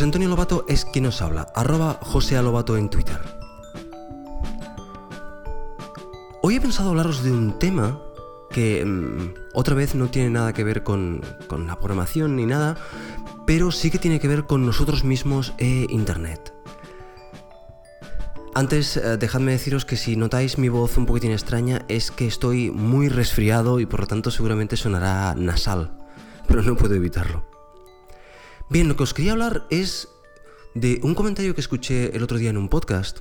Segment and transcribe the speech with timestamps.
[0.00, 2.00] José Antonio Lobato es quien nos habla, arroba
[2.42, 3.20] Lobato en Twitter.
[6.40, 8.00] Hoy he pensado hablaros de un tema
[8.50, 12.78] que mm, otra vez no tiene nada que ver con, con la programación ni nada,
[13.46, 16.54] pero sí que tiene que ver con nosotros mismos e Internet.
[18.54, 22.70] Antes, eh, dejadme deciros que si notáis mi voz un poquitín extraña es que estoy
[22.70, 25.90] muy resfriado y por lo tanto seguramente sonará nasal,
[26.48, 27.49] pero no puedo evitarlo.
[28.70, 30.06] Bien, lo que os quería hablar es
[30.76, 33.18] de un comentario que escuché el otro día en un podcast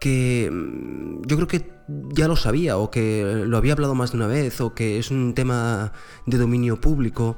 [0.00, 4.16] que mm, yo creo que ya lo sabía o que lo había hablado más de
[4.16, 5.92] una vez o que es un tema
[6.24, 7.36] de dominio público,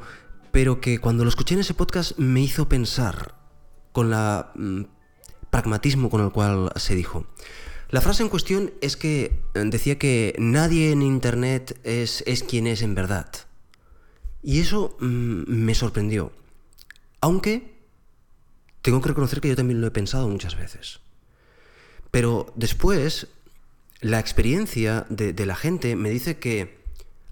[0.52, 3.34] pero que cuando lo escuché en ese podcast me hizo pensar
[3.90, 4.82] con la mm,
[5.50, 7.26] pragmatismo con el cual se dijo.
[7.90, 12.68] La frase en cuestión es que eh, decía que nadie en Internet es, es quien
[12.68, 13.26] es en verdad.
[14.40, 16.30] Y eso mm, me sorprendió.
[17.24, 17.80] Aunque
[18.82, 21.00] tengo que reconocer que yo también lo he pensado muchas veces.
[22.10, 23.28] Pero después,
[24.02, 26.84] la experiencia de, la gente me dice que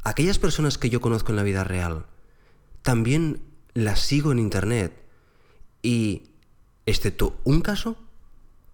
[0.02, 2.06] aquellas personas que yo conozco en la vida real,
[2.80, 3.42] también
[3.74, 4.94] las sigo en Internet.
[5.82, 6.22] Y,
[6.86, 7.98] excepto un caso,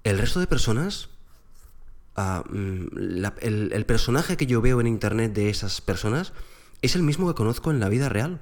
[0.04, 1.08] el resto de personas,
[2.14, 6.32] ah, mm, el personaje que yo veo en Internet de esas personas
[6.80, 8.40] es el mismo que conozco en la vida real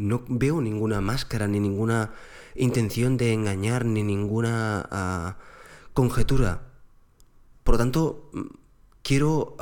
[0.00, 2.12] no veo ninguna máscara, ni ninguna
[2.54, 5.36] intención de engañar, ni ninguna ah,
[5.92, 6.62] conjetura.
[7.62, 8.30] Por lo tanto,
[9.02, 9.56] quiero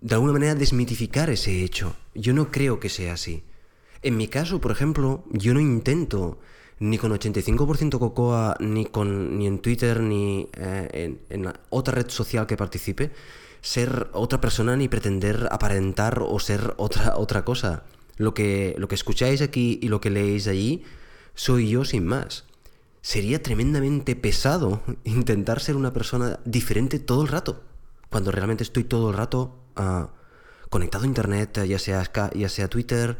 [0.00, 1.96] de alguna manera desmitificar ese hecho.
[2.14, 3.42] Yo no creo que sea así.
[4.02, 6.38] En mi caso, por ejemplo, yo no intento
[6.78, 12.08] ni con 85% Cocoa, ni, con, ni en Twitter, ni eh, en, en otra red
[12.08, 13.10] social que participe,
[13.60, 17.82] ser otra persona ni pretender aparentar o ser otra, otra cosa.
[18.18, 20.84] Lo que, lo que escucháis aquí y lo que leéis allí
[21.34, 22.44] soy yo sin más.
[23.00, 27.62] Sería tremendamente pesado intentar ser una persona diferente todo el rato,
[28.10, 30.10] cuando realmente estoy todo el rato ah,
[30.68, 33.16] conectado a Internet, ya sea, ya sea Twitter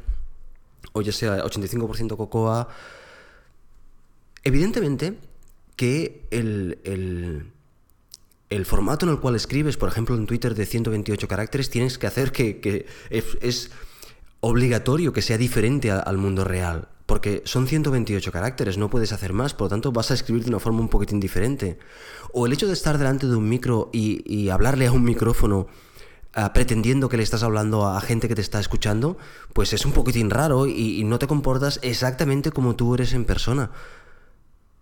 [0.93, 2.69] o ya sea 85% Cocoa.
[4.45, 5.19] Evidentemente
[5.77, 7.53] que el, el
[8.51, 12.07] el formato en el cual escribes, por ejemplo, en Twitter de 128 caracteres, tienes que
[12.07, 13.71] hacer que, es,
[14.41, 16.89] obligatorio que sea diferente al mundo real.
[17.07, 20.51] Porque son 128 caracteres, no puedes hacer más, por lo tanto vas a escribir de
[20.51, 21.79] una forma un poquitín diferente.
[22.33, 25.69] O el hecho de estar delante de un micro y, hablarle a un micrófono
[26.35, 29.17] ah, pretendiendo que le estás hablando a gente que te está escuchando,
[29.55, 33.71] pues es un poquitín raro y no te comportas exactamente como tú eres en persona.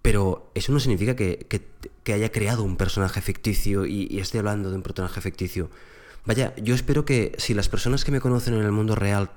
[0.07, 1.67] Pero eso no significa que,
[2.07, 5.69] haya creado un personaje ficticio y, esté hablando de un personaje ficticio.
[6.25, 9.33] Vaya, yo espero que si las personas que me conocen en el mundo real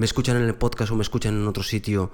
[0.00, 2.10] me escuchan en el podcast o me escuchan en otro sitio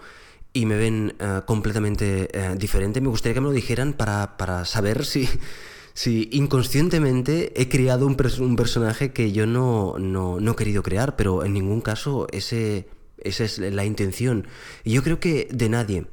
[0.52, 5.04] y me ven eh, completamente eh, diferente, me gustaría que me lo dijeran para, saber
[5.04, 5.28] si,
[5.94, 11.14] si inconscientemente he creado un, un personaje que yo no, no, no, he querido crear,
[11.14, 12.88] pero en ningún caso ese,
[13.18, 14.48] esa es la intención.
[14.82, 16.06] Y yo creo que de nadie.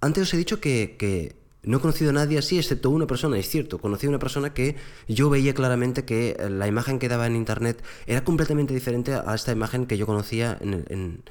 [0.00, 1.36] Antes os he dicho que,
[1.66, 3.78] no he conocido a nadie así, excepto una persona, es cierto.
[3.78, 4.76] Conocí a una persona que
[5.08, 9.52] yo veía claramente que la imagen que daba en internet era completamente diferente a esta
[9.52, 11.22] imagen que yo conocía en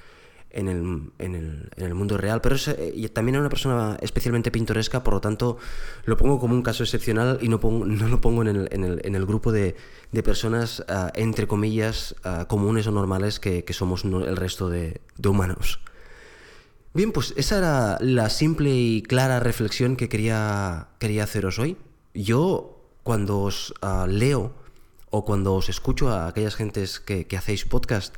[0.53, 2.41] el, mundo real.
[2.41, 5.57] Pero eh, también era una persona especialmente pintoresca, por lo tanto
[6.05, 9.75] lo pongo como un caso excepcional y no, no lo pongo en el, grupo de,
[10.23, 15.79] personas, ah, entre comillas, ah, comunes o normales que, somos el resto de humanos.
[16.95, 21.75] Bien, pues esa era la simple y clara reflexión que quería, quería haceros hoy.
[22.13, 24.53] Yo, cuando os ah, leo
[25.09, 28.15] o cuando os escucho a aquellas gentes que, hacéis podcast,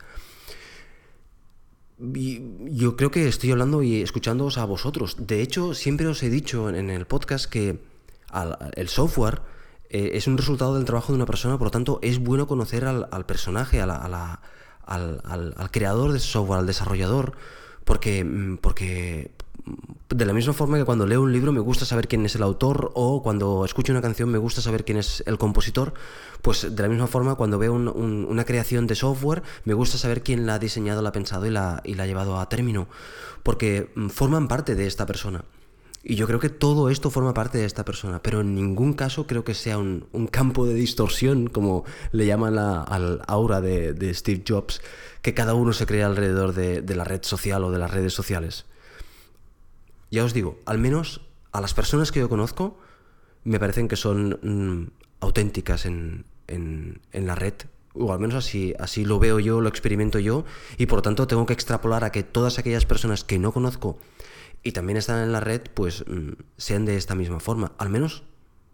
[1.98, 5.16] yo creo que estoy hablando y escuchándoos a vosotros.
[5.26, 7.80] De hecho, siempre os he dicho en, el podcast que
[8.76, 9.42] el software
[9.90, 12.84] eh, es un resultado del trabajo de una persona, por lo tanto, es bueno conocer
[12.84, 17.38] al, personaje, al, al, creador de software, al desarrollador
[17.86, 19.32] porque, mm, porque
[20.10, 22.44] de la misma forma que cuando leo un libro me gusta saber quién es el
[22.44, 25.94] autor o cuando escucho una canción me gusta saber quién es el compositor,
[26.42, 30.46] pues de la misma forma cuando veo una creación de software me gusta saber quién
[30.46, 32.88] la ha diseñado, la ha pensado y la, y la ha llevado a término,
[33.44, 35.44] porque mm, forman parte de esta persona.
[36.08, 39.26] Y yo creo que todo esto forma parte de esta persona, pero en ningún caso
[39.26, 44.84] creo que sea un, campo de distorsión, como le llaman al aura de, Steve Jobs,
[45.24, 48.68] que cada uno se crea alrededor de, la red social o de las redes sociales.
[50.12, 51.22] Ya os digo, al menos
[51.52, 52.78] a las personas que yo conozco,
[53.44, 54.92] me parecen que son mm,
[55.22, 57.56] auténticas en, en, la red
[57.96, 60.46] o al menos así, así lo veo yo, lo experimento yo,
[60.78, 63.98] y por tanto tengo que extrapolar a que todas aquellas personas que no conozco
[64.66, 67.74] y también están en la red, pues mm, sean de esta misma forma.
[67.78, 68.24] Al menos,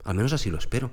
[0.06, 0.90] al menos así lo espero.